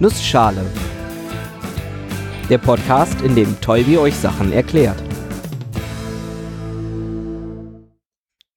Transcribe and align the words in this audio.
Nussschale. 0.00 0.64
Der 2.48 2.58
Podcast, 2.58 3.20
in 3.22 3.34
dem 3.34 3.60
Tolbi 3.60 3.98
euch 3.98 4.14
Sachen 4.14 4.52
erklärt. 4.52 5.02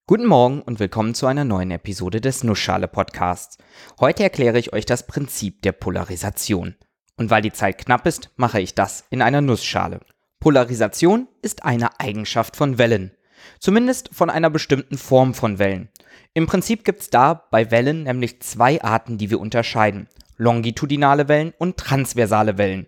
Guten 0.05 0.27
Morgen 0.27 0.62
und 0.62 0.79
willkommen 0.79 1.15
zu 1.15 1.25
einer 1.25 1.43
neuen 1.43 1.71
Episode 1.71 2.21
des 2.21 2.43
Nussschale 2.43 2.88
Podcasts. 2.88 3.57
Heute 3.99 4.21
erkläre 4.21 4.59
ich 4.59 4.71
euch 4.73 4.85
das 4.85 5.07
Prinzip 5.07 5.63
der 5.63 5.71
Polarisation. 5.71 6.76
Und 7.17 7.31
weil 7.31 7.42
die 7.42 7.51
Zeit 7.51 7.79
knapp 7.79 8.05
ist, 8.05 8.29
mache 8.35 8.62
ich 8.62 8.76
das 8.76 9.05
in 9.10 9.23
einer 9.23 9.42
Nussschale. 9.42 10.01
Polarisation 10.39 11.28
ist 11.42 11.65
eine 11.65 11.99
Eigenschaft 11.99 12.55
von 12.55 12.78
Wellen. 12.78 13.13
Zumindest 13.58 14.12
von 14.13 14.29
einer 14.29 14.51
bestimmten 14.51 14.99
Form 14.99 15.33
von 15.33 15.58
Wellen. 15.58 15.89
Im 16.35 16.45
Prinzip 16.45 16.85
gibt 16.85 17.02
es 17.02 17.09
da 17.09 17.34
bei 17.34 17.71
Wellen 17.71 18.03
nämlich 18.03 18.41
zwei 18.41 18.80
Arten, 18.84 19.17
die 19.17 19.31
wir 19.31 19.39
unterscheiden 19.39 20.08
longitudinale 20.41 21.27
Wellen 21.27 21.53
und 21.59 21.77
transversale 21.77 22.57
Wellen. 22.57 22.88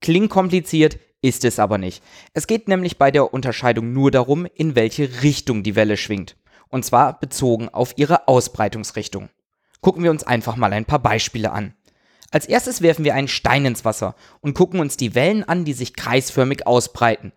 Klingt 0.00 0.30
kompliziert, 0.30 0.98
ist 1.20 1.44
es 1.44 1.58
aber 1.58 1.78
nicht. 1.78 2.02
Es 2.32 2.46
geht 2.46 2.68
nämlich 2.68 2.98
bei 2.98 3.10
der 3.10 3.34
Unterscheidung 3.34 3.92
nur 3.92 4.10
darum, 4.10 4.46
in 4.54 4.74
welche 4.74 5.22
Richtung 5.22 5.62
die 5.62 5.76
Welle 5.76 5.96
schwingt. 5.96 6.36
Und 6.68 6.84
zwar 6.84 7.20
bezogen 7.20 7.68
auf 7.68 7.92
ihre 7.96 8.28
Ausbreitungsrichtung. 8.28 9.28
Gucken 9.80 10.02
wir 10.02 10.10
uns 10.10 10.24
einfach 10.24 10.56
mal 10.56 10.72
ein 10.72 10.84
paar 10.84 10.98
Beispiele 10.98 11.52
an. 11.52 11.74
Als 12.30 12.46
erstes 12.46 12.82
werfen 12.82 13.04
wir 13.04 13.14
einen 13.14 13.28
Stein 13.28 13.66
ins 13.66 13.84
Wasser 13.84 14.14
und 14.40 14.54
gucken 14.54 14.80
uns 14.80 14.96
die 14.96 15.14
Wellen 15.14 15.44
an, 15.44 15.64
die 15.64 15.74
sich 15.74 15.94
kreisförmig 15.94 16.66
ausbreiten. 16.66 17.32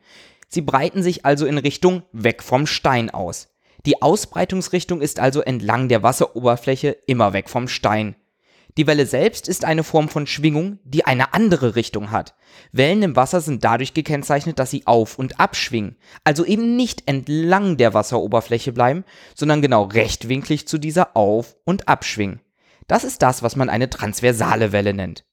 Sie 0.48 0.62
breiten 0.62 1.03
sich 1.03 1.26
also 1.26 1.45
in 1.45 1.57
Richtung 1.57 2.03
weg 2.12 2.41
vom 2.43 2.65
Stein 2.65 3.09
aus. 3.09 3.49
Die 3.85 4.01
Ausbreitungsrichtung 4.01 5.01
ist 5.01 5.20
also 5.20 5.41
entlang 5.41 5.89
der 5.89 6.01
Wasseroberfläche 6.01 6.98
immer 7.07 7.34
weg 7.34 7.49
vom 7.49 7.67
Stein. 7.67 8.15
Die 8.79 8.88
Welle 8.88 9.05
selbst 9.05 9.49
ist 9.49 9.65
eine 9.65 9.83
Form 9.83 10.07
von 10.07 10.25
Schwingung, 10.25 10.79
die 10.85 11.05
eine 11.05 11.33
andere 11.33 11.75
Richtung 11.75 12.11
hat. 12.11 12.37
Wellen 12.71 13.03
im 13.03 13.17
Wasser 13.17 13.41
sind 13.41 13.65
dadurch 13.65 13.93
gekennzeichnet, 13.93 14.57
dass 14.57 14.71
sie 14.71 14.87
auf 14.87 15.20
und 15.20 15.37
abschwingen, 15.37 15.98
also 16.23 16.45
eben 16.45 16.77
nicht 16.77 17.04
entlang 17.05 17.76
der 17.76 17.93
Wasseroberfläche 17.93 18.71
bleiben, 18.71 19.04
sondern 19.35 19.62
genau 19.62 19.84
rechtwinklig 19.84 20.65
zu 20.65 20.77
dieser 20.77 21.17
auf 21.17 21.57
und 21.65 21.89
abschwingen. 21.89 22.39
Das 22.87 23.04
ist 23.04 23.21
das, 23.21 23.43
was 23.43 23.57
man 23.57 23.70
eine 23.70 23.89
transversale 23.89 24.71
Welle 24.71 24.93
nennt. 24.93 25.26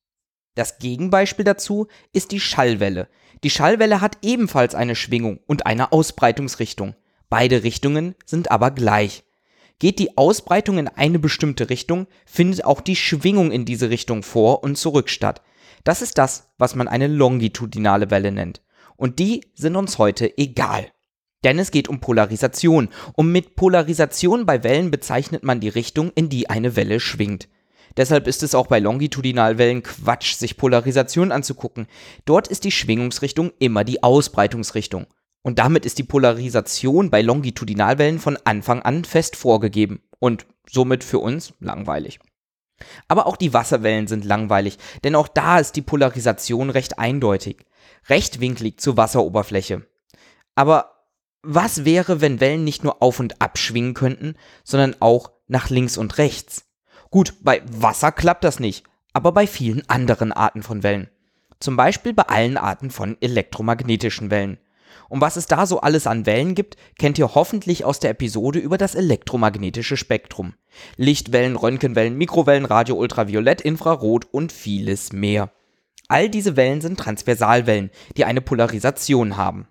Das 0.57 0.81
Gegenbeispiel 0.81 1.45
dazu 1.45 1.87
ist 2.13 2.33
die 2.33 2.41
Schallwelle. 2.41 3.09
Die 3.45 3.51
Schallwelle 3.51 4.01
hat 4.01 4.19
ebenfalls 4.23 4.75
eine 4.75 4.97
Schwingung 4.97 5.39
und 5.47 5.67
eine 5.67 5.93
Ausbreitungsrichtung. 5.93 6.97
Beide 7.29 7.63
Richtungen 7.63 8.17
sind 8.25 8.51
aber 8.51 8.73
gleich. 8.73 9.23
Geht 9.79 9.99
die 9.99 10.17
Ausbreitung 10.17 10.79
in 10.79 10.89
eine 10.89 11.19
bestimmte 11.19 11.69
Richtung, 11.69 12.07
findet 12.25 12.65
auch 12.65 12.81
die 12.81 12.97
Schwingung 12.97 13.53
in 13.53 13.65
diese 13.65 13.91
Richtung 13.91 14.23
vor 14.23 14.63
und 14.63 14.77
zurück 14.77 15.11
statt. 15.11 15.43
Das 15.85 16.03
ist 16.03 16.19
das, 16.19 16.51
was 16.57 16.75
man 16.75 16.89
eine 16.89 17.07
longitudinale 17.07 18.11
Welle 18.11 18.33
nennt. 18.33 18.63
Und 18.97 19.19
die 19.19 19.43
sind 19.55 19.77
uns 19.77 19.99
heute 19.99 20.37
egal. 20.39 20.89
Denn 21.45 21.59
es 21.59 21.71
geht 21.71 21.89
um 21.89 22.01
Polarisation. 22.01 22.89
Und 23.13 23.31
mit 23.31 23.55
Polarisation 23.55 24.47
bei 24.47 24.65
Wellen 24.65 24.91
bezeichnet 24.91 25.45
man 25.45 25.61
die 25.61 25.69
Richtung, 25.69 26.11
in 26.15 26.29
die 26.29 26.49
eine 26.51 26.75
Welle 26.75 26.99
schwingt. 26.99 27.49
Deshalb 27.97 28.27
ist 28.27 28.43
es 28.43 28.55
auch 28.55 28.67
bei 28.67 28.79
Longitudinalwellen 28.79 29.83
Quatsch, 29.83 30.35
sich 30.35 30.57
Polarisation 30.57 31.33
anzugucken. 31.33 31.87
Dort 32.25 32.49
ist 32.49 32.65
die 32.65 32.73
Schwingungsrichtung 32.73 33.53
immer 33.59 33.85
die 33.85 34.03
Ausbreitungsrichtung. 34.03 35.07
Und 35.47 35.61
damit 35.61 35.87
ist 35.87 35.99
die 35.99 36.03
Polarisation 36.03 37.09
bei 37.09 37.23
Longitudinalwellen 37.23 38.19
von 38.19 38.37
Anfang 38.43 38.83
an 38.83 39.05
fest 39.05 39.37
vorgegeben 39.37 40.03
und 40.19 40.45
somit 40.69 41.05
für 41.05 41.21
uns 41.21 41.55
langweilig. 41.61 42.19
Aber 43.07 43.29
auch 43.29 43.37
die 43.37 43.55
Wasserwellen 43.55 44.09
sind 44.09 44.25
langweilig, 44.25 44.77
denn 45.05 45.15
auch 45.15 45.29
da 45.29 45.61
ist 45.61 45.77
die 45.77 45.83
Polarisation 45.83 46.69
recht 46.69 46.99
eindeutig, 46.99 47.65
rechtwinklig 48.09 48.81
zur 48.81 48.97
Wasseroberfläche. 48.97 49.87
Aber 50.57 51.05
was 51.43 51.85
wäre, 51.85 52.21
wenn 52.21 52.41
Wellen 52.41 52.65
nicht 52.65 52.83
nur 52.83 53.01
auf 53.01 53.21
und 53.21 53.41
ab 53.41 53.57
schwingen 53.57 53.95
könnten, 53.95 54.35
sondern 54.65 54.97
auch 54.99 55.31
nach 55.47 55.71
links 55.71 55.97
und 55.97 56.19
rechts? 56.19 56.65
Gut, 57.11 57.35
bei 57.41 57.63
Wasser 57.71 58.11
klappt 58.11 58.43
das 58.43 58.59
nicht, 58.59 58.83
aber 59.13 59.31
bei 59.31 59.47
vielen 59.47 59.89
anderen 59.89 60.33
Arten 60.33 60.65
von 60.65 60.83
Wellen. 60.83 61.09
Zum 61.61 61.77
Beispiel 61.77 62.15
bei 62.15 62.25
allen 62.25 62.57
Arten 62.57 62.91
von 62.91 63.17
elektromagnetischen 63.21 64.33
Wellen. 64.33 64.59
Und 65.09 65.21
was 65.21 65.37
es 65.37 65.47
da 65.47 65.67
so 65.67 65.81
alles 65.81 66.07
an 66.07 66.27
Wellen 66.27 66.55
gibt, 66.55 66.77
kennt 66.99 67.19
ihr 67.19 67.35
hoffentlich 67.35 67.85
aus 67.85 68.01
der 68.01 68.11
Episode 68.11 68.59
über 68.59 68.79
das 68.79 68.95
elektromagnetische 68.95 69.97
Spektrum. 69.97 70.55
Lichtwellen, 70.97 71.57
Röntgenwellen, 71.57 72.17
Mikrowellen, 72.17 72.65
Radio, 72.65 72.97
Ultraviolett, 72.97 73.61
Infrarot 73.61 74.27
und 74.31 74.53
vieles 74.53 75.13
mehr. 75.13 75.51
All 76.09 76.29
diese 76.29 76.57
Wellen 76.57 76.81
sind 76.81 76.99
Transversalwellen, 76.99 77.91
die 78.17 78.25
eine 78.25 78.41
Polarisation 78.41 79.37
haben. 79.37 79.69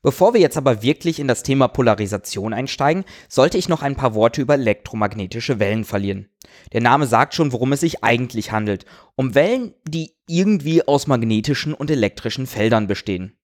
Bevor 0.00 0.32
wir 0.32 0.40
jetzt 0.40 0.56
aber 0.56 0.82
wirklich 0.82 1.18
in 1.18 1.26
das 1.26 1.42
Thema 1.42 1.66
Polarisation 1.66 2.52
einsteigen, 2.52 3.04
sollte 3.28 3.58
ich 3.58 3.68
noch 3.68 3.82
ein 3.82 3.96
paar 3.96 4.14
Worte 4.14 4.40
über 4.40 4.54
elektromagnetische 4.54 5.58
Wellen 5.58 5.84
verlieren. 5.84 6.28
Der 6.72 6.80
Name 6.80 7.06
sagt 7.08 7.34
schon, 7.34 7.52
worum 7.52 7.72
es 7.72 7.80
sich 7.80 8.04
eigentlich 8.04 8.52
handelt. 8.52 8.84
Um 9.16 9.34
Wellen, 9.34 9.74
die 9.88 10.14
irgendwie 10.28 10.86
aus 10.86 11.08
magnetischen 11.08 11.74
und 11.74 11.90
elektrischen 11.90 12.46
Feldern 12.46 12.86
bestehen. 12.86 13.36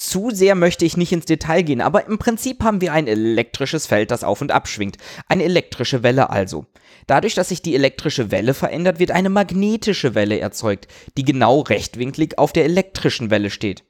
Zu 0.00 0.30
sehr 0.30 0.54
möchte 0.54 0.84
ich 0.84 0.96
nicht 0.96 1.10
ins 1.10 1.24
Detail 1.24 1.62
gehen, 1.62 1.80
aber 1.80 2.06
im 2.06 2.18
Prinzip 2.18 2.62
haben 2.62 2.80
wir 2.80 2.92
ein 2.92 3.08
elektrisches 3.08 3.88
Feld, 3.88 4.12
das 4.12 4.22
auf 4.22 4.40
und 4.40 4.52
ab 4.52 4.68
schwingt. 4.68 4.96
Eine 5.26 5.42
elektrische 5.42 6.04
Welle 6.04 6.30
also. 6.30 6.66
Dadurch, 7.08 7.34
dass 7.34 7.48
sich 7.48 7.62
die 7.62 7.74
elektrische 7.74 8.30
Welle 8.30 8.54
verändert, 8.54 9.00
wird 9.00 9.10
eine 9.10 9.28
magnetische 9.28 10.14
Welle 10.14 10.38
erzeugt, 10.38 10.86
die 11.16 11.24
genau 11.24 11.62
rechtwinklig 11.62 12.38
auf 12.38 12.52
der 12.52 12.64
elektrischen 12.64 13.30
Welle 13.32 13.50
steht. 13.50 13.82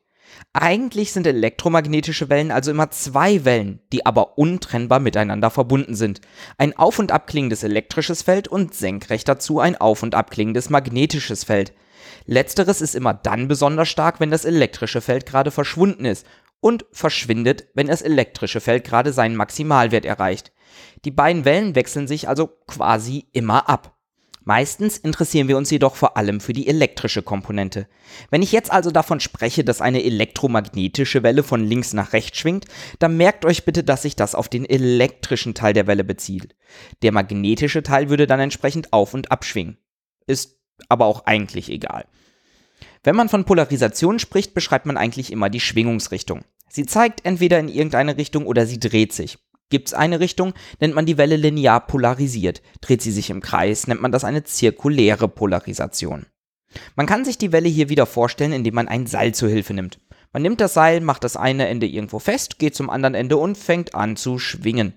Eigentlich 0.53 1.12
sind 1.12 1.27
elektromagnetische 1.27 2.28
Wellen 2.28 2.50
also 2.50 2.71
immer 2.71 2.91
zwei 2.91 3.44
Wellen, 3.44 3.81
die 3.93 4.06
aber 4.06 4.39
untrennbar 4.39 5.00
miteinander 5.00 5.50
verbunden 5.50 5.94
sind. 5.94 6.21
Ein 6.56 6.77
auf- 6.77 6.99
und 6.99 7.12
abklingendes 7.12 7.62
elektrisches 7.62 8.22
Feld 8.22 8.49
und 8.49 8.75
senkrecht 8.75 9.28
dazu 9.28 9.61
ein 9.61 9.77
auf- 9.77 10.03
und 10.03 10.15
abklingendes 10.15 10.71
magnetisches 10.71 11.44
Feld. 11.44 11.72
Letzteres 12.27 12.81
ist 12.81 12.94
immer 12.94 13.15
dann 13.15 13.49
besonders 13.49 13.89
stark, 13.89 14.21
wenn 14.21 14.31
das 14.31 14.44
elektrische 14.44 15.00
Feld 15.00 15.27
gerade 15.27 15.50
verschwunden 15.50 16.05
ist 16.05 16.27
und 16.60 16.87
verschwindet, 16.93 17.69
wenn 17.75 17.87
das 17.87 18.03
elektrische 18.03 18.60
Feld 18.60 18.84
gerade 18.84 19.12
seinen 19.12 19.37
Maximalwert 19.37 20.05
erreicht. 20.05 20.53
Die 21.05 21.10
beiden 21.10 21.45
Wellen 21.45 21.75
wechseln 21.75 22.06
sich 22.06 22.28
also 22.28 22.49
quasi 22.66 23.28
immer 23.33 23.69
ab. 23.69 23.97
Meistens 24.48 24.97
interessieren 24.97 25.47
wir 25.47 25.59
uns 25.59 25.70
jedoch 25.70 25.94
vor 25.94 26.16
allem 26.16 26.41
für 26.41 26.54
die 26.54 26.69
elektrische 26.69 27.20
Komponente. 27.20 27.86
Wenn 28.31 28.41
ich 28.41 28.50
jetzt 28.50 28.72
also 28.72 28.91
davon 28.91 29.20
spreche, 29.20 29.62
dass 29.62 29.82
eine 29.82 30.03
elektromagnetische 30.03 31.22
Welle 31.22 31.42
von 31.42 31.62
links 31.62 31.92
nach 31.92 32.14
rechts 32.14 32.38
schwingt, 32.38 32.64
dann 32.98 33.19
merkt 33.19 33.44
euch 33.44 33.66
bitte, 33.66 33.84
dass 33.84 34.00
sich 34.00 34.16
das 34.16 34.34
auf 34.34 34.48
den 34.48 34.64
elektrischen 34.64 35.53
Teil 35.53 35.75
der 35.75 35.86
Welle 35.86 36.03
bezieht. 36.03 36.56
Der 37.03 37.12
magnetische 37.12 37.82
Teil 37.82 38.09
würde 38.09 38.26
dann 38.26 38.41
entsprechend 38.41 38.94
auf 38.94 39.12
und 39.12 39.31
abschwingen. 39.31 39.76
Ist 40.26 40.56
aber 40.88 41.04
auch 41.04 41.26
eigentlich 41.26 41.69
egal. 41.69 42.06
Wenn 43.04 43.16
man 43.16 43.28
von 43.28 43.44
Polarisation 43.44 44.19
spricht, 44.19 44.54
beschreibt 44.54 44.86
man 44.86 44.97
eigentlich 44.97 45.30
immer 45.30 45.50
die 45.50 45.60
Schwingungsrichtung. 45.60 46.41
Sie 46.70 46.86
zeigt 46.86 47.26
entweder 47.26 47.59
in 47.59 47.69
irgendeine 47.69 48.16
Richtung 48.16 48.47
oder 48.47 48.65
sie 48.65 48.80
dreht 48.80 49.12
sich. 49.12 49.36
Gibt 49.70 49.88
es 49.88 49.94
eine 49.94 50.20
Richtung, 50.20 50.54
nennt 50.80 50.94
man 50.94 51.06
die 51.06 51.18
Welle 51.18 51.36
linear 51.36 51.86
polarisiert. 51.86 52.62
Dreht 52.80 53.02
sie 53.02 53.12
sich 53.12 53.30
im 53.30 53.40
Kreis, 53.40 53.86
nennt 53.86 54.00
man 54.00 54.12
das 54.12 54.24
eine 54.24 54.44
zirkuläre 54.44 55.28
Polarisation. 55.28 56.26
Man 56.96 57.06
kann 57.06 57.24
sich 57.24 57.38
die 57.38 57.52
Welle 57.52 57.68
hier 57.68 57.88
wieder 57.88 58.06
vorstellen, 58.06 58.52
indem 58.52 58.74
man 58.74 58.88
ein 58.88 59.06
Seil 59.06 59.34
zur 59.34 59.48
Hilfe 59.48 59.74
nimmt. 59.74 60.00
Man 60.32 60.42
nimmt 60.42 60.60
das 60.60 60.74
Seil, 60.74 61.00
macht 61.00 61.24
das 61.24 61.36
eine 61.36 61.68
Ende 61.68 61.86
irgendwo 61.86 62.18
fest, 62.18 62.58
geht 62.58 62.74
zum 62.74 62.90
anderen 62.90 63.14
Ende 63.14 63.36
und 63.36 63.56
fängt 63.56 63.94
an 63.94 64.16
zu 64.16 64.38
schwingen. 64.38 64.94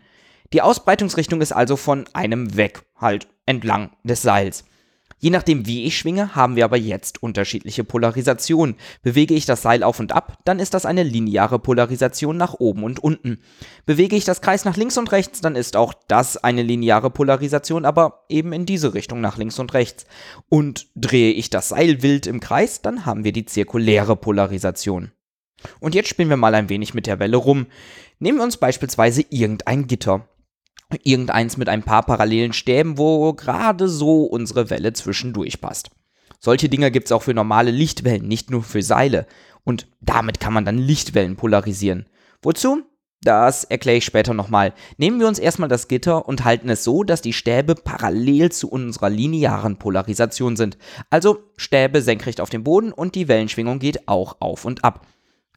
Die 0.54 0.62
Ausbreitungsrichtung 0.62 1.42
ist 1.42 1.54
also 1.54 1.78
von 1.78 2.06
einem 2.14 2.58
weg, 2.58 2.84
halt 2.98 3.28
entlang 3.46 3.92
des 4.04 4.22
Seils. 4.22 4.66
Je 5.22 5.30
nachdem, 5.30 5.68
wie 5.68 5.86
ich 5.86 6.00
schwinge, 6.00 6.34
haben 6.34 6.56
wir 6.56 6.66
aber 6.66 6.78
jetzt 6.78 7.22
unterschiedliche 7.22 7.84
Polarisationen. 7.84 8.76
Bewege 9.04 9.36
ich 9.36 9.46
das 9.46 9.62
Seil 9.62 9.84
auf 9.84 10.00
und 10.00 10.14
ab, 10.14 10.40
dann 10.46 10.60
ist 10.60 10.74
das 10.74 10.88
eine 10.88 11.04
lineare 11.04 11.60
Polarisation 11.60 12.38
nach 12.38 12.56
oben 12.56 12.84
und 12.84 12.98
unten. 12.98 13.38
Bewege 13.86 14.16
ich 14.16 14.26
das 14.26 14.42
Kreis 14.42 14.66
nach 14.66 14.78
links 14.78 14.98
und 14.98 15.12
rechts, 15.12 15.40
dann 15.40 15.56
ist 15.56 15.76
auch 15.76 15.94
das 16.08 16.38
eine 16.38 16.64
lineare 16.64 17.12
Polarisation, 17.12 17.86
aber 17.86 18.26
eben 18.30 18.52
in 18.52 18.66
diese 18.66 18.96
Richtung 18.96 19.22
nach 19.22 19.38
links 19.38 19.60
und 19.60 19.76
rechts. 19.76 20.08
Und 20.50 20.88
drehe 20.96 21.34
ich 21.34 21.52
das 21.52 21.70
Seil 21.70 22.02
wild 22.02 22.26
im 22.26 22.40
Kreis, 22.40 22.82
dann 22.82 23.06
haben 23.06 23.24
wir 23.24 23.32
die 23.32 23.46
zirkuläre 23.46 24.16
Polarisation. 24.16 25.12
Und 25.80 25.94
jetzt 25.94 26.10
spielen 26.10 26.30
wir 26.30 26.38
mal 26.38 26.56
ein 26.56 26.70
wenig 26.70 26.96
mit 26.96 27.06
der 27.06 27.20
Welle 27.20 27.38
rum. 27.38 27.68
Nehmen 28.18 28.40
wir 28.40 28.44
uns 28.44 28.58
beispielsweise 28.58 29.24
irgendein 29.30 29.86
Gitter 29.86 30.28
irgendeins 31.04 31.58
mit 31.58 31.70
ein 31.70 31.84
paar 31.84 32.04
parallelen 32.04 32.54
Stäben, 32.54 32.98
wo 32.98 33.34
gerade 33.34 33.88
so 33.88 34.24
unsere 34.24 34.70
Welle 34.70 34.94
zwischendurch 34.94 35.62
passt. 35.62 35.92
Solche 36.40 36.70
Dinger 36.70 36.90
gibt 36.90 37.08
es 37.08 37.12
auch 37.12 37.24
für 37.24 37.34
normale 37.34 37.72
Lichtwellen, 37.72 38.28
nicht 38.28 38.50
nur 38.50 38.64
für 38.64 38.82
Seile. 38.82 39.28
Und 39.64 39.88
damit 40.02 40.40
kann 40.40 40.54
man 40.54 40.66
dann 40.66 40.78
Lichtwellen 40.78 41.36
polarisieren. 41.36 42.08
Wozu? 42.42 42.82
Das 43.24 43.66
erkläre 43.66 43.98
ich 43.98 44.06
später 44.06 44.34
nochmal. 44.34 44.74
Nehmen 44.98 45.20
wir 45.20 45.28
uns 45.28 45.38
erstmal 45.38 45.70
das 45.70 45.88
Gitter 45.88 46.28
und 46.28 46.44
halten 46.44 46.70
es 46.70 46.84
so, 46.84 47.04
dass 47.04 47.22
die 47.22 47.34
Stäbe 47.34 47.76
parallel 47.76 48.52
zu 48.52 48.68
unserer 48.68 49.12
linearen 49.12 49.78
Polarisation 49.78 50.56
sind. 50.56 50.80
Also 51.12 51.44
Stäbe 51.56 52.02
senkrecht 52.02 52.42
auf 52.42 52.50
dem 52.50 52.64
Boden 52.64 52.92
und 52.92 53.14
die 53.14 53.28
Wellenschwingung 53.28 53.78
geht 53.78 54.08
auch 54.08 54.38
auf 54.40 54.66
und 54.66 54.84
ab. 54.84 55.06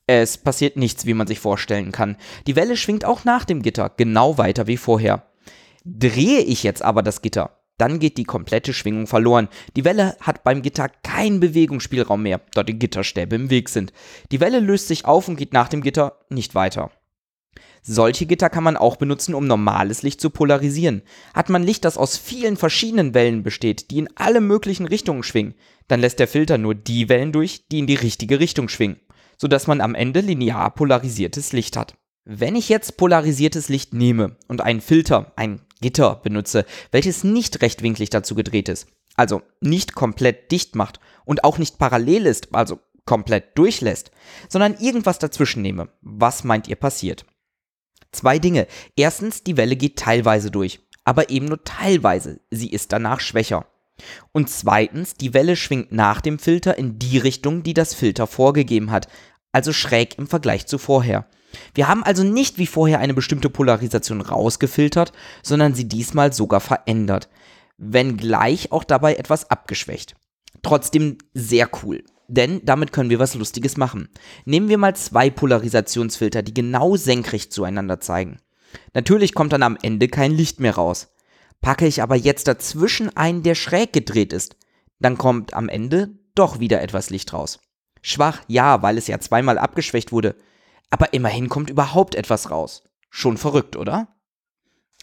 Es 0.07 0.37
passiert 0.39 0.77
nichts, 0.77 1.07
wie 1.07 1.15
man 1.15 1.27
sich 1.27 1.41
vorstellen 1.41 1.93
kann. 1.93 2.17
Die 2.47 2.57
Welle 2.57 2.77
schwingt 2.77 3.05
auch 3.05 3.25
nach 3.25 3.45
dem 3.45 3.63
Gitter 3.63 3.91
genau 3.97 4.37
weiter 4.37 4.67
wie 4.67 4.77
vorher. 4.77 5.27
Drehe 5.85 6.41
ich 6.41 6.63
jetzt 6.63 6.83
aber 6.83 7.03
das 7.03 7.23
Gitter, 7.23 7.59
dann 7.79 7.99
geht 7.99 8.19
die 8.19 8.25
komplette 8.25 8.73
Schwingung 8.73 9.07
verloren. 9.07 9.49
Die 9.77 9.85
Welle 9.85 10.17
hat 10.21 10.45
beim 10.45 10.63
Gitter 10.63 10.89
keinen 10.89 11.41
Bewegungsspielraum 11.41 12.23
mehr, 12.23 12.41
da 12.53 12.63
die 12.63 12.79
Gitterstäbe 12.79 13.35
im 13.35 13.51
Weg 13.51 13.69
sind. 13.69 13.93
Die 14.31 14.41
Welle 14.41 14.61
löst 14.61 14.89
sich 14.89 15.05
auf 15.07 15.29
und 15.29 15.37
geht 15.37 15.53
nach 15.53 15.69
dem 15.69 15.83
Gitter 15.83 16.21
nicht 16.29 16.55
weiter. 16.55 16.91
Solche 17.83 18.27
Gitter 18.27 18.49
kann 18.49 18.65
man 18.65 18.79
auch 18.79 18.97
benutzen, 18.97 19.35
um 19.35 19.47
normales 19.47 20.03
Licht 20.03 20.21
zu 20.21 20.31
polarisieren. 20.31 21.03
Hat 21.35 21.51
man 21.51 21.63
Licht, 21.63 21.85
das 21.85 21.99
aus 21.99 22.17
vielen 22.17 22.57
verschiedenen 22.57 23.13
Wellen 23.13 23.43
besteht, 23.43 23.91
die 23.91 23.99
in 23.99 24.09
alle 24.15 24.41
möglichen 24.41 24.87
Richtungen 24.87 25.23
schwingen, 25.23 25.55
dann 25.87 26.01
lässt 26.01 26.19
der 26.19 26.29
Filter 26.29 26.57
nur 26.57 26.75
die 26.75 27.11
Wellen 27.11 27.33
durch, 27.33 27.67
die 27.69 27.81
in 27.81 27.87
die 27.87 27.95
richtige 27.95 28.41
Richtung 28.41 28.71
schwingen, 28.71 29.01
sodass 29.39 29.67
man 29.67 29.81
am 29.81 29.95
Ende 29.95 30.21
linear 30.21 30.75
polarisiertes 30.75 31.53
Licht 31.53 31.77
hat. 31.77 31.97
Wenn 32.25 32.57
ich 32.57 32.69
jetzt 32.69 32.97
polarisiertes 32.97 33.69
Licht 33.69 33.93
nehme 33.93 34.37
und 34.49 34.63
einen 34.63 34.81
Filter, 34.81 35.33
ein 35.37 35.61
Gitter 35.81 36.17
benutze, 36.17 36.65
welches 36.91 37.25
nicht 37.25 37.61
rechtwinklig 37.61 38.09
dazu 38.11 38.35
gedreht 38.35 38.69
ist, 38.69 38.87
also 39.17 39.43
nicht 39.61 39.95
komplett 39.95 40.51
dicht 40.51 40.75
macht 40.75 41.01
und 41.25 41.45
auch 41.45 41.59
nicht 41.59 41.79
parallel 41.79 42.27
ist, 42.27 42.55
also 42.55 42.81
komplett 43.05 43.59
durchlässt, 43.59 44.11
sondern 44.49 44.79
irgendwas 44.79 45.19
dazwischen 45.19 45.63
nehme, 45.63 45.89
was 46.01 46.45
meint 46.45 46.69
ihr 46.69 46.77
passiert? 46.77 47.27
Zwei 48.13 48.39
Dinge. 48.39 48.67
Erstens, 48.97 49.43
die 49.43 49.57
Welle 49.57 49.77
geht 49.77 49.99
teilweise 49.99 50.51
durch, 50.51 50.81
aber 51.05 51.31
eben 51.31 51.47
nur 51.47 51.65
teilweise. 51.65 52.41
Sie 52.51 52.71
ist 52.71 52.93
danach 52.93 53.21
schwächer. 53.21 53.67
Und 54.33 54.51
zweitens, 54.51 55.15
die 55.15 55.35
Welle 55.35 55.57
schwingt 55.57 55.93
nach 55.93 56.21
dem 56.21 56.39
Filter 56.39 56.77
in 56.77 56.99
die 56.99 57.19
Richtung, 57.19 57.63
die 57.63 57.75
das 57.75 57.95
Filter 57.95 58.27
vorgegeben 58.27 58.91
hat, 58.91 59.09
also 59.53 59.73
schräg 59.73 60.19
im 60.19 60.27
Vergleich 60.27 60.67
zu 60.67 60.79
vorher. 60.79 61.27
Wir 61.75 61.87
haben 61.87 62.03
also 62.03 62.25
nicht 62.25 62.59
wie 62.59 62.67
vorher 62.67 62.99
eine 62.99 63.15
bestimmte 63.15 63.49
Polarisation 63.49 64.21
rausgefiltert, 64.21 65.13
sondern 65.43 65.75
sie 65.75 65.89
diesmal 65.89 66.33
sogar 66.33 66.61
verändert, 66.61 67.29
wenngleich 67.79 68.73
auch 68.73 68.85
dabei 68.85 69.15
etwas 69.15 69.51
abgeschwächt. 69.51 70.17
Trotzdem 70.63 71.19
sehr 71.33 71.69
cool. 71.83 72.03
Denn 72.27 72.63
damit 72.65 72.93
können 72.93 73.11
wir 73.11 73.19
was 73.19 73.35
Lustiges 73.35 73.77
machen. 73.77 74.09
Nehmen 74.45 74.69
wir 74.69 74.79
mal 74.79 74.97
zwei 74.97 75.29
Polarisationsfilter, 75.31 76.43
die 76.43 76.55
genau 76.55 76.97
senkrecht 76.97 77.53
zueinander 77.53 78.01
zeigen. 78.01 78.39
Natürlich 78.95 79.35
kommt 79.35 79.53
dann 79.53 79.63
am 79.63 79.79
Ende 79.83 80.09
kein 80.09 80.33
Licht 80.33 80.59
mehr 80.59 80.75
raus. 80.75 81.14
Packe 81.65 81.87
ich 81.87 82.03
aber 82.03 82.15
jetzt 82.15 82.47
dazwischen 82.47 83.17
einen, 83.17 83.43
der 83.43 83.55
schräg 83.55 83.95
gedreht 83.95 84.35
ist, 84.35 84.55
dann 84.99 85.17
kommt 85.17 85.55
am 85.55 85.71
Ende 85.71 86.11
doch 86.35 86.61
wieder 86.61 86.83
etwas 86.83 87.09
Licht 87.09 87.33
raus. 87.33 87.59
Schwach, 88.03 88.43
ja, 88.49 88.83
weil 88.83 88.99
es 88.99 89.07
ja 89.07 89.19
zweimal 89.19 89.57
abgeschwächt 89.57 90.13
wurde. 90.13 90.37
Aber 90.91 91.15
immerhin 91.15 91.49
kommt 91.49 91.71
überhaupt 91.71 92.17
etwas 92.17 92.51
raus. 92.51 92.85
Schon 93.09 93.39
verrückt, 93.39 93.77
oder? 93.77 94.09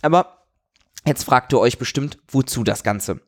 Aber 0.04 0.46
jetzt 1.04 1.24
fragt 1.24 1.52
ihr 1.52 1.60
euch 1.60 1.80
bestimmt, 1.80 2.20
wozu 2.28 2.64
das 2.64 2.84
Ganze? 2.84 3.22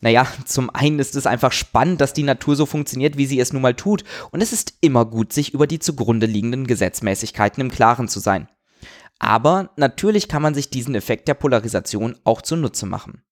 Naja, 0.00 0.26
zum 0.44 0.68
einen 0.68 0.98
ist 0.98 1.14
es 1.14 1.28
einfach 1.28 1.52
spannend, 1.52 2.00
dass 2.00 2.14
die 2.14 2.24
Natur 2.24 2.56
so 2.56 2.66
funktioniert, 2.66 3.16
wie 3.16 3.26
sie 3.26 3.38
es 3.38 3.52
nun 3.52 3.62
mal 3.62 3.74
tut, 3.74 4.02
und 4.32 4.40
es 4.40 4.52
ist 4.52 4.74
immer 4.80 5.04
gut, 5.04 5.32
sich 5.32 5.54
über 5.54 5.68
die 5.68 5.78
zugrunde 5.78 6.26
liegenden 6.26 6.66
Gesetzmäßigkeiten 6.66 7.60
im 7.60 7.70
Klaren 7.70 8.08
zu 8.08 8.18
sein. 8.18 8.48
Aber 9.22 9.70
natürlich 9.76 10.26
kann 10.26 10.42
man 10.42 10.52
sich 10.52 10.68
diesen 10.68 10.96
Effekt 10.96 11.28
der 11.28 11.34
Polarisation 11.34 12.18
auch 12.24 12.42
zunutze 12.42 12.86
machen. 12.86 13.22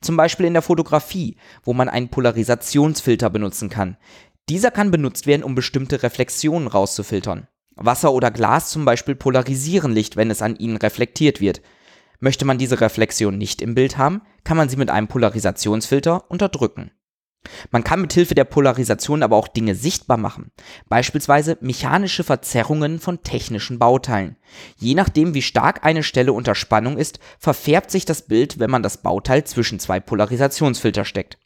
Zum 0.00 0.16
Beispiel 0.16 0.44
in 0.44 0.54
der 0.54 0.62
Fotografie, 0.62 1.36
wo 1.62 1.72
man 1.72 1.88
einen 1.88 2.08
Polarisationsfilter 2.08 3.30
benutzen 3.30 3.70
kann. 3.70 3.96
Dieser 4.48 4.72
kann 4.72 4.90
benutzt 4.90 5.28
werden, 5.28 5.44
um 5.44 5.54
bestimmte 5.54 6.02
Reflexionen 6.02 6.66
rauszufiltern. 6.66 7.46
Wasser 7.76 8.12
oder 8.12 8.32
Glas 8.32 8.70
zum 8.70 8.84
Beispiel 8.84 9.14
polarisieren 9.14 9.92
Licht, 9.92 10.16
wenn 10.16 10.32
es 10.32 10.42
an 10.42 10.56
ihnen 10.56 10.78
reflektiert 10.78 11.40
wird. 11.40 11.62
Möchte 12.18 12.44
man 12.44 12.58
diese 12.58 12.80
Reflexion 12.80 13.38
nicht 13.38 13.62
im 13.62 13.76
Bild 13.76 13.98
haben, 13.98 14.22
kann 14.42 14.56
man 14.56 14.68
sie 14.68 14.76
mit 14.76 14.90
einem 14.90 15.06
Polarisationsfilter 15.06 16.28
unterdrücken. 16.28 16.90
Man 17.70 17.84
kann 17.84 18.00
mit 18.00 18.12
Hilfe 18.12 18.34
der 18.34 18.44
Polarisation 18.44 19.22
aber 19.22 19.36
auch 19.36 19.48
Dinge 19.48 19.74
sichtbar 19.74 20.16
machen, 20.16 20.50
beispielsweise 20.88 21.58
mechanische 21.60 22.24
Verzerrungen 22.24 23.00
von 23.00 23.22
technischen 23.22 23.78
Bauteilen. 23.78 24.36
Je 24.76 24.94
nachdem, 24.94 25.34
wie 25.34 25.42
stark 25.42 25.84
eine 25.84 26.02
Stelle 26.02 26.32
unter 26.32 26.54
Spannung 26.54 26.98
ist, 26.98 27.18
verfärbt 27.38 27.90
sich 27.90 28.04
das 28.04 28.22
Bild, 28.22 28.58
wenn 28.58 28.70
man 28.70 28.82
das 28.82 29.02
Bauteil 29.02 29.44
zwischen 29.44 29.80
zwei 29.80 30.00
Polarisationsfilter 30.00 31.04
steckt. 31.04 31.38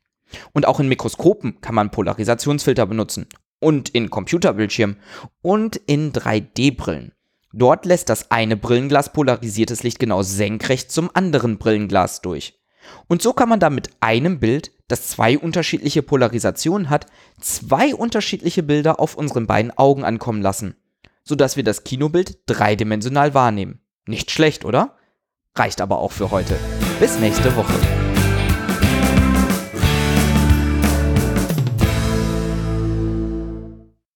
Und 0.53 0.67
auch 0.67 0.81
in 0.81 0.89
Mikroskopen 0.89 1.61
kann 1.61 1.75
man 1.75 1.91
Polarisationsfilter 1.91 2.87
benutzen 2.87 3.27
und 3.59 3.89
in 3.91 4.11
Computerbildschirmen 4.11 4.97
und 5.43 5.77
in 5.77 6.13
3D-Brillen. 6.13 7.13
Dort 7.53 7.85
lässt 7.85 8.09
das 8.09 8.31
eine 8.31 8.57
Brillenglas 8.57 9.13
polarisiertes 9.13 9.83
Licht 9.83 9.99
genau 9.99 10.23
senkrecht 10.23 10.93
zum 10.93 11.11
anderen 11.15 11.59
Brillenglas 11.59 12.21
durch. 12.21 12.60
Und 13.09 13.23
so 13.23 13.33
kann 13.33 13.49
man 13.49 13.61
da 13.61 13.71
mit 13.71 13.91
einem 14.01 14.41
Bild, 14.41 14.73
das 14.89 15.09
zwei 15.09 15.39
unterschiedliche 15.39 16.03
Polarisationen 16.03 16.91
hat, 16.91 17.07
zwei 17.41 17.95
unterschiedliche 17.95 18.63
Bilder 18.63 19.01
auf 19.01 19.15
unseren 19.15 19.47
beiden 19.47 19.77
Augen 19.77 20.05
ankommen 20.05 20.43
lassen, 20.43 20.75
sodass 21.23 21.57
wir 21.57 21.65
das 21.65 21.85
Kinobild 21.85 22.39
dreidimensional 22.47 23.35
wahrnehmen. 23.35 23.81
Nicht 24.07 24.31
schlecht, 24.31 24.65
oder? 24.65 24.97
Reicht 25.55 25.81
aber 25.81 25.99
auch 25.99 26.13
für 26.13 26.31
heute. 26.31 26.57
Bis 26.99 27.19
nächste 27.19 27.55
Woche. 27.57 28.10